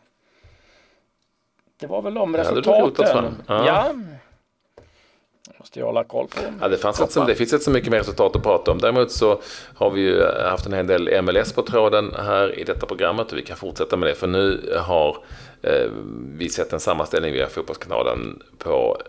Det 1.80 1.88
var 1.88 2.02
väl 2.02 2.14
de 2.14 2.38
resultaten. 2.38 3.36
Ja. 3.48 3.94
Måste 5.68 5.80
jag 5.80 5.86
hålla 5.86 6.04
koll 6.04 6.28
på. 6.28 6.40
Ja, 6.62 6.68
det, 6.68 6.78
fanns 6.78 7.02
inte 7.02 7.26
det 7.26 7.36
finns 7.36 7.54
inte 7.54 7.66
så 7.66 7.72
mycket 7.72 7.92
mer 7.92 7.98
resultat 7.98 8.36
att 8.36 8.44
prata 8.44 8.72
om. 8.72 8.78
Däremot 8.78 9.12
så 9.12 9.42
har 9.76 9.90
vi 9.90 10.02
ju 10.02 10.24
haft 10.24 10.66
en 10.66 10.74
hel 10.74 10.88
del 10.88 11.22
MLS 11.22 11.54
på 11.54 11.62
tråden 11.62 12.14
här 12.18 12.60
i 12.60 12.64
detta 12.64 12.86
programmet 12.86 13.32
och 13.32 13.38
vi 13.38 13.42
kan 13.42 13.58
fortsätta 13.58 13.98
med 13.98 14.10
det. 14.10 14.16
För 14.16 14.28
nu 14.28 14.74
har 14.80 15.18
eh, 15.62 15.88
vi 16.38 16.50
sett 16.50 16.74
en 16.74 16.80
sammanställning 16.80 17.34
via 17.34 17.48
Fotbollskanalen 17.48 18.44
på 18.58 19.02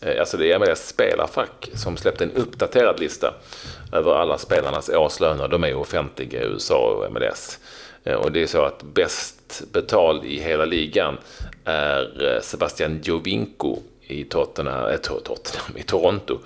eh, 0.00 0.20
alltså 0.20 0.36
det 0.36 0.52
är 0.52 0.58
MLS 0.58 0.88
spelarfack 0.88 1.70
som 1.74 1.96
släppte 1.96 2.24
en 2.24 2.32
uppdaterad 2.32 3.00
lista 3.00 3.34
över 3.92 4.12
alla 4.12 4.38
spelarnas 4.38 4.88
årslöner. 4.88 5.48
De 5.48 5.64
är 5.64 5.74
offentliga 5.74 6.42
i 6.42 6.46
USA 6.46 6.78
och 6.78 7.12
MLS. 7.12 7.58
Eh, 8.04 8.14
och 8.14 8.32
det 8.32 8.42
är 8.42 8.46
så 8.46 8.64
att 8.64 8.82
bäst 8.82 9.62
betald 9.72 10.24
i 10.24 10.40
hela 10.40 10.64
ligan 10.64 11.18
är 11.64 12.34
eh, 12.34 12.40
Sebastian 12.40 13.00
Giovinco 13.02 13.78
i 14.08 14.24
Tottenham, 14.24 14.90
äh, 14.90 14.96
Tottenham, 14.96 15.76
i 15.76 15.82
Toronto. 15.82 16.38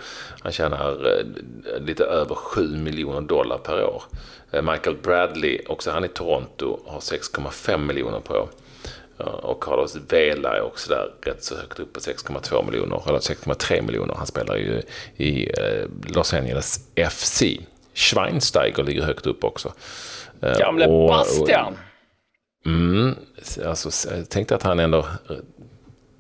Han 0.42 0.52
tjänar 0.52 1.07
eh, 1.19 1.25
lite 1.81 2.04
över 2.04 2.35
7 2.35 2.76
miljoner 2.76 3.21
dollar 3.21 3.59
per 3.59 3.85
år. 3.85 4.02
Eh, 4.50 4.62
Michael 4.62 4.97
Bradley, 4.97 5.61
också 5.69 5.90
han 5.90 6.04
i 6.04 6.09
Toronto, 6.09 6.78
har 6.87 7.00
6,5 7.00 7.78
miljoner 7.78 8.21
per 8.21 8.37
år. 8.37 8.49
Och 9.42 9.62
Carlos 9.62 9.97
Vela 10.09 10.57
är 10.57 10.61
också 10.62 10.88
där 10.90 11.14
rätt 11.23 11.45
så 11.45 11.57
högt 11.57 11.81
upp 11.81 11.92
på 11.92 12.00
6,2 12.00 12.66
miljoner, 12.71 13.02
eller 13.09 13.19
6,3 13.19 13.83
miljoner. 13.83 14.14
Han 14.14 14.26
spelar 14.26 14.57
ju 14.57 14.83
i 15.16 15.50
eh, 15.61 15.85
Los 16.14 16.35
Angeles 16.35 16.81
FC. 17.11 17.42
Schweinsteiger 17.95 18.83
ligger 18.85 19.02
högt 19.02 19.26
upp 19.26 19.45
också. 19.45 19.73
Eh, 20.42 20.59
Gamle 20.59 20.87
och- 20.87 21.02
och- 21.02 21.09
Bastian. 21.09 21.76
Mm, 22.66 23.14
alltså, 23.66 23.90
tänk 24.31 24.49
dig 24.49 24.57
att 24.57 24.62
han 24.62 24.78
ändå 24.78 24.99
eh, 24.99 25.37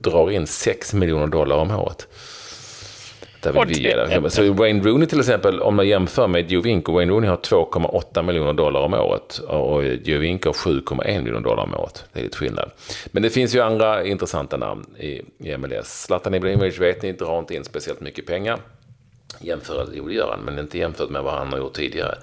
drar 0.02 0.30
in 0.30 0.46
6 0.46 0.94
miljoner 0.94 1.26
dollar 1.26 1.56
om 1.56 1.70
året. 1.70 2.08
Där 3.42 3.52
vill 3.52 3.68
vi 3.68 3.82
ge. 3.82 4.30
Så 4.30 4.52
Wayne 4.52 4.84
Rooney 4.84 5.08
till 5.08 5.20
exempel, 5.20 5.60
om 5.60 5.76
man 5.76 5.88
jämför 5.88 6.28
med 6.28 6.50
Giovinco, 6.50 6.92
Wayne 6.92 7.12
Rooney 7.12 7.30
har 7.30 7.36
2,8 7.36 8.22
miljoner 8.22 8.52
dollar 8.52 8.80
om 8.80 8.94
året 8.94 9.38
och 9.38 9.84
Giovinco 9.84 10.48
har 10.48 10.54
7,1 10.54 11.22
miljoner 11.22 11.40
dollar 11.40 11.62
om 11.62 11.74
året. 11.74 12.04
Det 12.12 12.20
är 12.20 12.24
lite 12.24 12.36
skillnad. 12.36 12.70
Men 13.06 13.22
det 13.22 13.30
finns 13.30 13.54
ju 13.54 13.60
andra 13.60 14.04
intressanta 14.04 14.56
namn 14.56 14.86
i, 14.98 15.22
i 15.38 15.56
MLS. 15.56 16.04
Zlatan 16.04 16.34
Ibrahimovic 16.34 16.80
vet 16.80 17.02
ni, 17.02 17.12
drar 17.12 17.38
inte 17.38 17.54
in 17.54 17.64
speciellt 17.64 18.00
mycket 18.00 18.26
pengar. 18.26 18.58
Jämföra, 19.40 19.86
jo 19.92 20.08
det 20.08 20.14
gör 20.14 20.30
han, 20.30 20.40
men 20.40 20.58
inte 20.58 20.78
jämfört 20.78 21.10
med 21.10 21.22
vad 21.22 21.34
han 21.34 21.48
har 21.48 21.58
gjort 21.58 21.74
tidigare. 21.74 22.14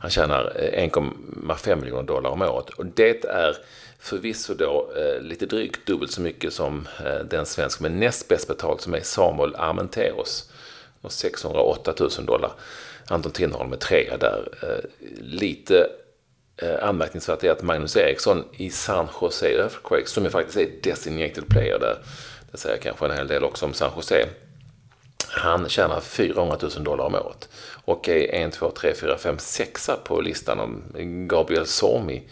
Han 0.00 0.10
tjänar 0.10 0.52
eh, 0.72 0.88
1,5 0.88 1.80
miljoner 1.80 2.02
dollar 2.02 2.30
om 2.30 2.42
året. 2.42 2.68
Och 2.68 2.86
det 2.86 3.24
är 3.24 3.56
förvisso 3.98 4.54
då 4.54 4.90
eh, 4.96 5.20
lite 5.22 5.46
drygt 5.46 5.86
dubbelt 5.86 6.12
så 6.12 6.20
mycket 6.20 6.52
som 6.52 6.88
eh, 7.04 7.18
den 7.18 7.46
svensk 7.46 7.80
med 7.80 7.92
näst 7.92 8.28
bäst 8.28 8.48
betalt 8.48 8.80
som 8.80 8.94
är 8.94 9.00
Samuel 9.00 9.56
Armenteros. 9.56 10.50
Och 11.00 11.12
608 11.12 11.94
000 12.00 12.10
dollar. 12.26 12.52
Anton 13.08 13.32
Tinnerholm 13.32 13.72
är 13.72 13.76
trea 13.76 14.16
där. 14.16 14.48
Eh, 14.62 15.08
lite 15.20 15.90
eh, 16.56 16.88
anmärkningsvärt 16.88 17.44
är 17.44 17.50
att 17.50 17.62
Magnus 17.62 17.96
Eriksson 17.96 18.44
i 18.52 18.70
San 18.70 19.08
Jose 19.20 19.48
Earthquakes, 19.48 20.10
som 20.10 20.24
ju 20.24 20.30
faktiskt 20.30 20.58
är 20.58 20.68
designated 20.82 21.48
player 21.48 21.78
där, 21.78 21.98
det 22.52 22.58
säger 22.58 22.76
kanske 22.76 23.06
en 23.06 23.16
hel 23.16 23.28
del 23.28 23.44
också 23.44 23.66
om 23.66 23.74
San 23.74 23.90
Jose, 23.96 24.28
han 25.26 25.68
tjänar 25.68 26.00
400 26.00 26.56
000 26.62 26.84
dollar 26.84 27.04
om 27.04 27.14
året 27.14 27.48
och 27.84 28.08
är 28.08 28.46
1, 28.46 28.52
2, 28.52 28.70
3, 28.70 28.94
4, 28.94 29.18
5, 29.18 29.38
6 29.38 29.90
på 30.04 30.20
listan 30.20 30.60
om 30.60 30.82
Gabriel 31.28 31.66
Somi 31.66 32.22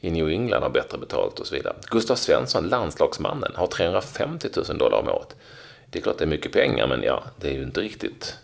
i 0.00 0.10
New 0.10 0.28
England 0.28 0.62
har 0.62 0.70
bättre 0.70 0.98
betalt 0.98 1.38
och 1.38 1.46
så 1.46 1.54
vidare. 1.54 1.74
Gustav 1.90 2.14
Svensson, 2.14 2.68
landslagsmannen, 2.68 3.52
har 3.54 3.66
350 3.66 4.48
000 4.68 4.78
dollar 4.78 4.98
om 4.98 5.08
året. 5.08 5.36
Det 5.90 5.98
är 5.98 6.02
klart 6.02 6.18
det 6.18 6.24
är 6.24 6.28
mycket 6.28 6.52
pengar, 6.52 6.86
men 6.86 7.02
ja, 7.02 7.22
det 7.36 7.48
är 7.48 7.52
ju 7.52 7.62
inte 7.62 7.80
riktigt 7.80 8.36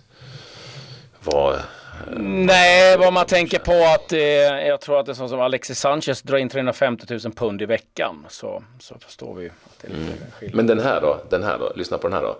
vad... 1.20 1.58
Nej, 2.16 2.96
vad 2.96 3.12
man 3.12 3.26
tänker 3.26 3.58
på 3.58 3.72
att 3.94 4.12
eh, 4.12 4.20
jag 4.68 4.80
tror 4.80 5.00
att 5.00 5.06
det 5.06 5.12
är 5.12 5.14
så 5.14 5.28
som 5.28 5.40
Alexis 5.40 5.78
Sanchez 5.78 6.22
drar 6.22 6.38
in 6.38 6.48
350 6.48 7.06
000 7.10 7.20
pund 7.32 7.62
i 7.62 7.66
veckan. 7.66 8.26
Så, 8.28 8.62
så 8.80 8.98
förstår 8.98 9.34
vi 9.34 9.46
att 9.46 9.78
det 9.80 9.88
är 9.88 9.90
lite 9.90 10.30
skillnad. 10.38 10.56
Men 10.56 10.66
den 10.66 10.80
här 10.80 11.00
då, 11.00 11.20
den 11.30 11.42
här 11.42 11.58
då, 11.58 11.72
lyssna 11.76 11.98
på 11.98 12.08
den 12.08 12.16
här 12.16 12.22
då. 12.22 12.36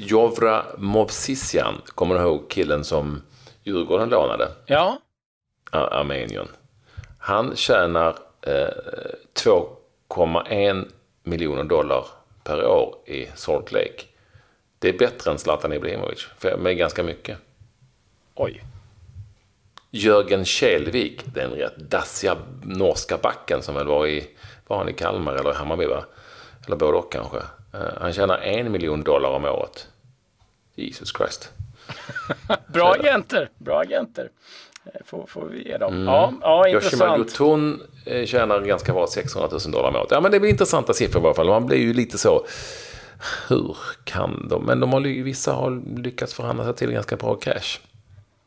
Jovra 0.00 0.64
Movsisyan, 0.78 1.82
kommer 1.94 2.14
du 2.14 2.20
ihåg 2.20 2.50
killen 2.50 2.84
som 2.84 3.22
Djurgården 3.62 4.08
lånade? 4.08 4.48
Ja, 4.66 4.98
Ar- 5.70 5.92
Armenien. 5.94 6.48
Han 7.18 7.56
tjänar 7.56 8.16
eh, 8.42 8.68
2,1 9.34 10.84
miljoner 11.22 11.64
dollar 11.64 12.04
per 12.44 12.66
år 12.66 12.94
i 13.06 13.26
Salt 13.34 13.72
Lake. 13.72 14.02
Det 14.78 14.88
är 14.88 14.98
bättre 14.98 15.30
än 15.30 15.38
Zlatan 15.38 15.72
Ibrahimovic, 15.72 16.26
för- 16.38 16.56
med 16.56 16.76
ganska 16.76 17.02
mycket. 17.02 17.38
oj. 18.34 18.62
Jörgen 19.90 20.44
Kjellvik, 20.44 21.20
den 21.34 21.50
rätt 21.50 21.76
dassiga 21.76 22.36
norska 22.62 23.16
backen 23.22 23.62
som 23.62 23.74
väl 23.74 23.86
var 23.86 24.06
i, 24.06 24.30
var 24.66 24.78
han 24.78 24.88
i 24.88 24.92
Kalmar 24.92 25.34
eller 25.34 25.54
Hammarby 25.54 25.86
va? 25.86 26.04
Eller 26.66 26.76
både 26.76 26.98
och 26.98 27.12
kanske. 27.12 27.38
Eh, 27.74 27.80
han 28.00 28.12
tjänar 28.12 28.38
en 28.38 28.72
miljon 28.72 29.02
dollar 29.02 29.30
om 29.30 29.44
året. 29.44 29.88
Jesus 30.74 31.12
Christ. 31.16 31.52
Bra 32.66 32.92
agenter, 32.92 33.50
bra 33.58 33.80
agenter. 33.80 34.30
Eh, 34.84 35.00
Får, 35.04 35.26
får 35.26 35.44
vi 35.44 35.68
ge 35.68 35.78
dem. 35.78 36.04
Ja, 36.04 36.32
ja 36.42 36.68
Yoshima 36.68 37.16
intressant. 37.16 37.18
Gutun 37.18 37.82
eh, 38.06 38.26
tjänar 38.26 38.60
ganska 38.60 38.92
bra 38.92 39.06
600 39.06 39.48
000 39.52 39.72
dollar 39.72 39.88
om 39.88 39.96
året. 39.96 40.10
Ja, 40.10 40.20
men 40.20 40.32
det 40.32 40.40
blir 40.40 40.50
intressanta 40.50 40.94
siffror 40.94 41.22
i 41.22 41.26
alla 41.26 41.34
fall. 41.34 41.48
Man 41.48 41.66
blir 41.66 41.78
ju 41.78 41.92
lite 41.92 42.18
så, 42.18 42.46
hur 43.48 43.76
kan 44.04 44.48
de? 44.48 44.64
Men 44.64 44.80
de 44.80 44.92
har, 44.92 45.00
vissa 45.00 45.52
har 45.52 45.98
lyckats 46.00 46.34
förhandla 46.34 46.64
sig 46.64 46.74
till 46.74 46.90
ganska 46.92 47.16
bra 47.16 47.34
cash. 47.34 47.80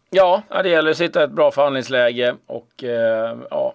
Ja, 0.10 0.44
ja, 0.50 0.64
det 0.64 0.70
gäller 0.70 0.92
att 0.92 0.98
sitta 0.98 1.22
i 1.22 1.24
ett 1.24 1.32
bra 1.32 1.52
förhandlingsläge 1.52 2.36
och 2.46 2.84
eh, 2.84 3.38
ja. 3.50 3.74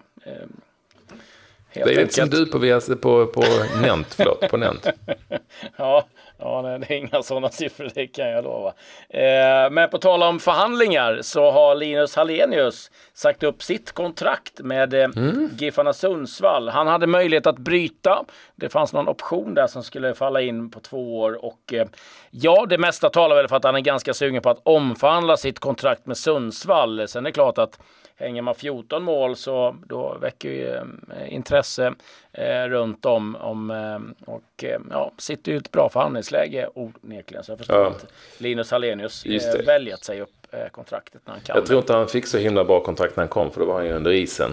Helt 1.77 1.85
Det 1.95 1.95
är 1.95 2.01
inte 2.01 2.13
som 2.13 2.23
enkelt. 2.23 2.45
du 2.45 2.51
på, 2.51 2.79
VS, 2.79 2.87
på, 3.01 3.25
på 3.25 3.43
Nent, 3.81 4.13
förlåt, 4.13 4.49
på 4.49 4.57
Nent. 4.57 4.87
Ja, 5.77 6.05
ja 6.37 6.61
nej, 6.61 6.79
det 6.79 6.93
är 6.93 6.97
inga 6.97 7.23
sådana 7.23 7.49
siffror, 7.49 7.91
det 7.95 8.07
kan 8.07 8.29
jag 8.29 8.43
lova. 8.43 8.73
Eh, 9.09 9.69
men 9.71 9.89
på 9.89 9.97
tal 9.97 10.23
om 10.23 10.39
förhandlingar 10.39 11.19
så 11.21 11.51
har 11.51 11.75
Linus 11.75 12.15
Hallenius 12.15 12.91
sagt 13.13 13.43
upp 13.43 13.63
sitt 13.63 13.91
kontrakt 13.91 14.59
med 14.59 14.93
eh, 14.93 15.07
Giffarna 15.57 15.93
Sundsvall. 15.93 16.69
Han 16.69 16.87
hade 16.87 17.07
möjlighet 17.07 17.47
att 17.47 17.57
bryta. 17.57 18.23
Det 18.55 18.69
fanns 18.69 18.93
någon 18.93 19.07
option 19.07 19.53
där 19.53 19.67
som 19.67 19.83
skulle 19.83 20.13
falla 20.15 20.41
in 20.41 20.69
på 20.71 20.79
två 20.79 21.19
år 21.19 21.45
och 21.45 21.73
eh, 21.73 21.87
ja, 22.31 22.65
det 22.69 22.77
mesta 22.77 23.09
talar 23.09 23.35
väl 23.35 23.47
för 23.47 23.55
att 23.55 23.63
han 23.63 23.75
är 23.75 23.79
ganska 23.79 24.13
sugen 24.13 24.41
på 24.41 24.49
att 24.49 24.61
omförhandla 24.63 25.37
sitt 25.37 25.59
kontrakt 25.59 26.05
med 26.05 26.17
Sundsvall. 26.17 27.07
Sen 27.07 27.25
är 27.25 27.29
det 27.29 27.33
klart 27.33 27.57
att 27.57 27.79
Hänger 28.19 28.41
man 28.41 28.55
14 28.55 29.03
mål 29.03 29.35
så 29.35 29.75
då 29.87 30.17
väcker 30.21 30.49
ju 30.49 30.67
eh, 30.75 30.83
intresse 31.33 31.93
eh, 32.33 32.63
runt 32.63 33.05
om, 33.05 33.35
om 33.35 33.71
eh, 33.71 34.31
och 34.33 34.63
ja, 34.91 35.11
sitter 35.17 35.51
ju 35.51 35.57
ett 35.57 35.71
bra 35.71 35.89
förhandlingsläge 35.89 36.69
onekligen. 36.73 37.43
Så 37.43 37.51
jag 37.51 37.57
förstår 37.57 37.77
Ja. 37.77 37.87
att 37.87 38.05
Linus 38.37 38.71
Hallenius 38.71 39.25
väljer 39.65 39.93
att 39.93 40.03
säga 40.03 40.23
upp 40.23 40.47
kontraktet 40.71 41.21
när 41.25 41.33
han 41.33 41.41
kan. 41.41 41.55
Jag 41.55 41.65
tror 41.65 41.79
inte 41.79 41.93
han 41.93 42.07
fick 42.07 42.27
så 42.27 42.37
himla 42.37 42.63
bra 42.63 42.79
kontrakt 42.83 43.15
när 43.15 43.23
han 43.23 43.29
kom, 43.29 43.51
för 43.51 43.59
då 43.59 43.65
var 43.65 43.73
han 43.75 43.85
ju 43.85 43.93
under 43.93 44.11
isen. 44.11 44.51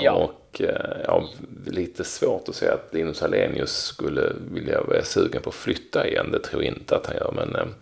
Ja. 0.00 0.12
Och 0.12 0.62
ja, 1.04 1.24
lite 1.66 2.04
svårt 2.04 2.48
att 2.48 2.54
säga 2.54 2.74
att 2.74 2.94
Linus 2.94 3.20
Hallenius 3.20 3.72
skulle 3.76 4.32
vilja 4.50 4.82
vara 4.82 5.02
sugen 5.02 5.42
på 5.42 5.48
att 5.50 5.54
flytta 5.54 6.08
igen. 6.08 6.30
Det 6.32 6.38
tror 6.38 6.64
jag 6.64 6.74
inte 6.74 6.96
att 6.96 7.06
han 7.06 7.16
gör. 7.16 7.32
Men 7.36 7.74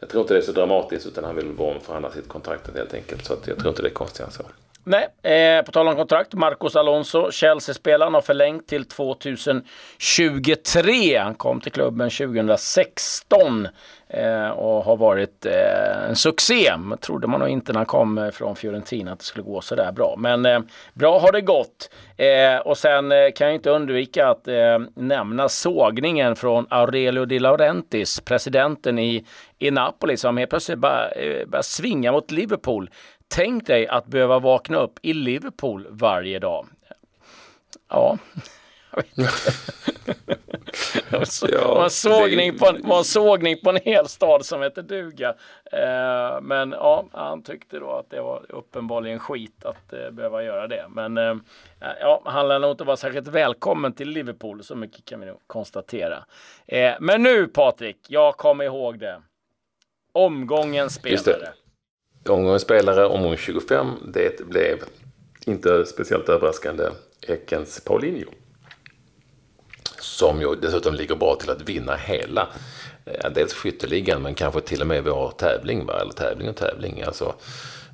jag 0.00 0.08
tror 0.08 0.20
inte 0.20 0.34
det 0.34 0.40
är 0.40 0.42
så 0.42 0.52
dramatiskt, 0.52 1.06
utan 1.06 1.24
han 1.24 1.36
vill 1.36 1.52
bara 1.52 1.74
omförhandla 1.74 2.10
sitt 2.10 2.28
kontrakt 2.28 2.76
helt 2.76 2.94
enkelt. 2.94 3.24
Så 3.24 3.32
att 3.32 3.46
jag 3.46 3.58
tror 3.58 3.68
inte 3.68 3.82
det 3.82 3.88
är 3.88 3.92
konstigt 3.92 4.32
så. 4.32 4.42
Nej, 4.90 5.08
eh, 5.22 5.62
på 5.64 5.72
tal 5.72 5.88
om 5.88 5.96
kontrakt. 5.96 6.34
Marcos 6.34 6.76
Alonso, 6.76 7.30
Chelsea-spelaren, 7.30 8.14
har 8.14 8.20
förlängt 8.20 8.66
till 8.66 8.84
2023. 8.84 11.18
Han 11.18 11.34
kom 11.34 11.60
till 11.60 11.72
klubben 11.72 12.10
2016 12.10 13.68
eh, 14.08 14.48
och 14.48 14.84
har 14.84 14.96
varit 14.96 15.46
eh, 15.46 16.08
en 16.08 16.16
succé. 16.16 16.72
Trodde 17.00 17.26
man 17.26 17.40
nog 17.40 17.48
inte 17.48 17.72
när 17.72 17.78
han 17.78 17.86
kom 17.86 18.18
eh, 18.18 18.30
från 18.30 18.56
Fiorentina 18.56 19.12
att 19.12 19.18
det 19.18 19.24
skulle 19.24 19.44
gå 19.44 19.60
så 19.60 19.74
där 19.74 19.92
bra. 19.92 20.14
Men 20.18 20.46
eh, 20.46 20.60
bra 20.94 21.18
har 21.18 21.32
det 21.32 21.40
gått. 21.40 21.90
Eh, 22.16 22.56
och 22.58 22.78
sen 22.78 23.12
eh, 23.12 23.30
kan 23.36 23.46
jag 23.46 23.54
inte 23.54 23.70
undvika 23.70 24.28
att 24.28 24.48
eh, 24.48 24.78
nämna 24.94 25.48
sågningen 25.48 26.36
från 26.36 26.66
Aurelio 26.70 27.24
Di 27.24 27.38
Laurentis, 27.38 28.20
presidenten 28.20 28.98
i, 28.98 29.24
i 29.58 29.70
Napoli, 29.70 30.16
som 30.16 30.36
helt 30.36 30.50
plötsligt 30.50 30.78
börjar, 30.78 31.46
bara 31.46 31.58
eh, 31.58 31.62
svinga 31.62 32.12
mot 32.12 32.30
Liverpool. 32.30 32.90
Tänk 33.28 33.66
dig 33.66 33.86
att 33.86 34.06
behöva 34.06 34.38
vakna 34.38 34.78
upp 34.78 34.98
i 35.02 35.14
Liverpool 35.14 35.86
varje 35.90 36.38
dag. 36.38 36.66
Ja, 37.88 38.18
det 41.10 41.16
en 41.82 41.90
sågning, 41.90 42.58
på 42.58 42.66
en, 42.66 42.88
var 42.88 42.98
en 42.98 43.04
sågning 43.04 43.56
på 43.64 43.70
en 43.70 43.80
hel 43.84 44.08
stad 44.08 44.44
som 44.44 44.62
heter 44.62 44.82
duga. 44.82 45.34
Eh, 45.72 46.40
men 46.42 46.70
ja, 46.70 47.04
han 47.12 47.42
tyckte 47.42 47.78
då 47.78 47.90
att 47.90 48.10
det 48.10 48.20
var 48.20 48.46
uppenbarligen 48.48 49.18
skit 49.18 49.64
att 49.64 49.92
eh, 49.92 50.10
behöva 50.10 50.42
göra 50.42 50.66
det. 50.66 50.84
Men 50.88 51.18
eh, 51.18 51.34
ja, 52.00 52.22
han 52.24 52.48
lär 52.48 52.58
nog 52.58 52.70
inte 52.70 52.84
vara 52.84 52.96
särskilt 52.96 53.28
välkommen 53.28 53.92
till 53.92 54.08
Liverpool, 54.08 54.64
så 54.64 54.74
mycket 54.74 55.04
kan 55.04 55.20
vi 55.20 55.26
nog 55.26 55.40
konstatera. 55.46 56.24
Men 57.00 57.22
nu 57.22 57.46
Patrik, 57.46 57.98
jag 58.08 58.36
kommer 58.36 58.64
ihåg 58.64 58.98
det. 58.98 59.22
Omgången 60.12 60.90
spelare. 60.90 61.52
Omgången 62.28 62.60
spelare, 62.60 63.06
omgång 63.06 63.36
25, 63.36 63.92
det 64.12 64.46
blev 64.46 64.78
inte 65.46 65.86
speciellt 65.86 66.28
överraskande 66.28 66.84
Ekens 67.28 67.80
Paulinho 67.80 68.30
som 70.00 70.40
ju 70.40 70.54
dessutom 70.54 70.94
ligger 70.94 71.14
bra 71.14 71.34
till 71.34 71.50
att 71.50 71.68
vinna 71.68 71.96
hela. 71.96 72.48
Eh, 73.04 73.30
dels 73.30 73.54
skytteligan 73.54 74.22
men 74.22 74.34
kanske 74.34 74.60
till 74.60 74.80
och 74.80 74.86
med 74.86 75.04
vår 75.04 75.30
tävling. 75.30 75.86
Va? 75.86 76.00
Eller 76.00 76.12
tävling 76.12 76.48
och 76.48 76.56
tävling. 76.56 77.02
Alltså, 77.02 77.34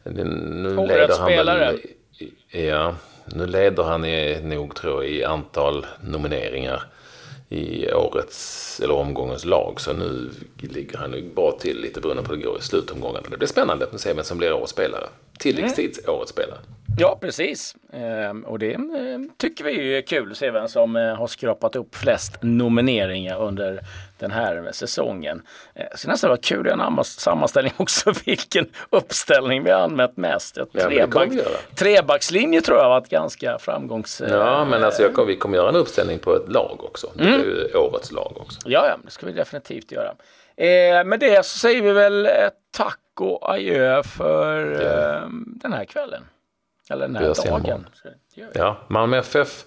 nu 0.05 0.77
Årets 0.77 0.93
leder 0.93 1.19
han 1.19 1.27
spelare. 1.27 1.73
Väl, 1.73 2.65
ja, 2.65 2.95
nu 3.25 3.47
leder 3.47 3.83
han 3.83 4.05
i, 4.05 4.41
nog 4.43 4.75
tror 4.77 5.05
jag 5.05 5.13
i 5.13 5.25
antal 5.25 5.87
nomineringar 6.01 6.83
i 7.49 7.93
årets, 7.93 8.81
eller 8.81 8.95
omgångens 8.95 9.45
lag. 9.45 9.81
Så 9.81 9.93
nu 9.93 10.31
ligger 10.59 10.99
han 10.99 11.11
nog 11.11 11.35
bra 11.35 11.59
till 11.61 11.81
lite 11.81 12.01
beroende 12.01 12.23
på 12.23 12.33
hur 12.33 12.37
det 12.37 12.45
går 12.45 12.59
i 12.59 12.63
slutomgången. 12.63 13.23
Det 13.31 13.37
blir 13.37 13.49
spännande 13.49 13.87
att 13.93 14.01
se 14.01 14.13
vem 14.13 14.25
som 14.25 14.39
blir 14.39 14.53
årets 14.53 14.73
spelare. 14.73 15.09
Tilläggstids 15.39 15.99
mm. 15.99 16.15
årets 16.15 16.33
spelare. 16.33 16.59
Ja, 16.99 17.19
precis. 17.21 17.77
Ehm, 17.93 18.45
och 18.45 18.59
det 18.59 18.75
ehm, 18.75 19.31
tycker 19.37 19.65
vi 19.65 19.99
är 19.99 20.03
kul 20.03 20.31
att 20.31 20.37
se 20.37 20.51
vem 20.51 20.69
som 20.69 20.97
eh, 20.97 21.15
har 21.15 21.27
skrapat 21.27 21.77
upp 21.77 21.97
flest 21.97 22.33
nomineringar 22.43 23.43
under 23.43 23.81
den 24.19 24.31
här 24.31 24.69
säsongen. 24.73 25.43
Eh, 25.75 25.87
så 25.97 26.09
nästan 26.09 26.31
var 26.31 26.37
kul 26.37 26.67
göra 26.67 26.87
en 26.87 27.05
sammanställning 27.05 27.73
också 27.77 28.13
vilken 28.25 28.67
uppställning 28.91 29.65
vi 29.65 29.71
har 29.71 29.81
använt 29.81 30.17
mest. 30.17 30.57
Ja, 30.57 30.65
Treback, 30.81 31.31
trebackslinje 31.75 32.61
tror 32.61 32.79
jag 32.79 32.85
har 32.85 32.91
varit 32.91 33.09
ganska 33.09 33.59
framgångs... 33.59 34.23
Ja, 34.29 34.65
men 34.65 34.85
alltså 34.85 35.03
jag, 35.03 35.25
vi 35.27 35.37
kommer 35.37 35.57
göra 35.57 35.69
en 35.69 35.77
uppställning 35.77 36.19
på 36.19 36.37
ett 36.37 36.49
lag 36.49 36.85
också. 36.85 37.11
Det 37.15 37.25
är 37.25 37.39
ju 37.39 37.61
mm. 37.61 37.71
årets 37.75 38.13
lag 38.13 38.33
också. 38.37 38.61
Ja, 38.65 38.87
ja, 38.87 38.99
det 39.05 39.11
ska 39.11 39.27
vi 39.27 39.33
definitivt 39.33 39.93
göra. 39.93 40.15
Eh, 40.57 41.05
med 41.05 41.21
det 41.21 41.47
så 41.47 41.59
säger 41.59 41.83
vi 41.83 41.93
väl 41.93 42.29
tack 42.71 43.01
och 43.21 43.53
adjö 43.53 44.03
för 44.03 44.73
eh, 44.73 45.29
den 45.63 45.73
här 45.73 45.85
kvällen. 45.85 46.25
Eller 46.91 47.09
den 47.09 47.17
här 47.17 47.51
dagen. 47.51 47.87
Ja, 48.55 48.87
Malmö 48.89 49.19
FF 49.19 49.65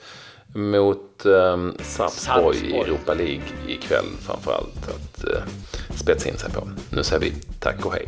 mot 0.55 1.25
um, 1.25 1.75
Sarpsborg 1.79 2.57
i 2.57 2.77
Europa 2.77 3.13
League 3.13 3.43
ikväll 3.67 4.05
framförallt 4.21 4.89
att 4.89 5.25
uh, 5.25 5.41
spetsa 5.95 6.29
in 6.29 6.38
sig 6.38 6.51
på. 6.51 6.69
Nu 6.89 7.03
säger 7.03 7.21
vi 7.21 7.33
tack 7.59 7.86
och 7.86 7.93
hej. 7.93 8.07